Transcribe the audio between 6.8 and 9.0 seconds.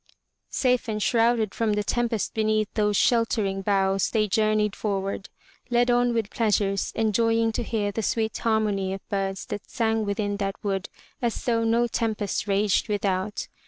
and joying to hear the sweet harmony